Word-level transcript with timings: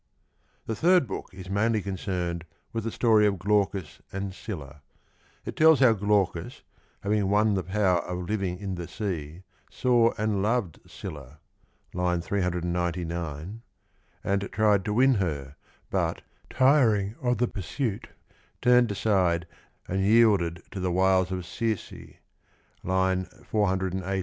g»^«>sftnd 0.03 0.65
The 0.65 0.75
third 0.75 1.05
book 1.07 1.29
is 1.31 1.47
mainly 1.47 1.79
concerned 1.83 2.45
with 2.73 2.85
the 2.85 2.91
story 2.91 3.27
of 3.27 3.37
Glaucus 3.37 4.01
and 4.11 4.33
Scylla. 4.33 4.81
It 5.45 5.55
tells 5.55 5.79
how 5.79 5.93
Glaucus, 5.93 6.63
having 7.03 7.29
won 7.29 7.53
the 7.53 7.61
power 7.61 7.99
of 7.99 8.27
living 8.27 8.57
in 8.57 8.73
the 8.73 8.87
sea, 8.87 9.43
saw 9.69 10.11
and 10.17 10.41
loved 10.41 10.79
Scylla 10.87 11.37
(399)> 11.93 13.59
^nd 14.25 14.51
tried 14.51 14.83
to 14.85 14.93
win 14.93 15.13
her, 15.21 15.55
but, 15.91 16.23
tiring 16.49 17.13
of 17.21 17.37
the 17.37 17.47
pursuit, 17.47 18.07
turned 18.59 18.91
aside 18.91 19.45
and 19.87 20.01
yielded 20.01 20.63
to 20.71 20.79
the 20.79 20.91
wiles 20.91 21.31
of 21.31 21.45
Circe 21.45 21.93
(418). 22.81 24.01